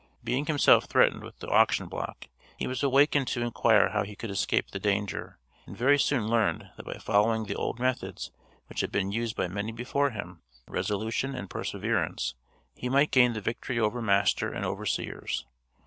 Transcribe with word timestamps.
Being 0.23 0.47
himself 0.47 0.85
threatened 0.85 1.21
with 1.23 1.37
the 1.37 1.47
auction 1.49 1.85
block, 1.87 2.25
he 2.57 2.65
was 2.65 2.81
awakened 2.81 3.27
to 3.27 3.43
inquire 3.43 3.89
how 3.89 4.01
he 4.01 4.15
could 4.15 4.31
escape 4.31 4.71
the 4.71 4.79
danger, 4.79 5.37
and 5.67 5.77
very 5.77 5.99
soon 5.99 6.27
learned 6.27 6.71
that 6.75 6.87
by 6.87 6.95
following 6.95 7.45
the 7.45 7.53
old 7.55 7.77
methods 7.77 8.31
which 8.65 8.79
had 8.81 8.91
been 8.91 9.11
used 9.11 9.35
by 9.35 9.47
many 9.47 9.71
before 9.71 10.09
him, 10.09 10.41
resolution 10.67 11.35
and 11.35 11.51
perseverance, 11.51 12.33
he 12.73 12.89
might 12.89 13.11
gain 13.11 13.33
the 13.33 13.41
victory 13.41 13.77
over 13.79 14.01
master 14.01 14.51
and 14.51 14.65
overseers. 14.65 15.45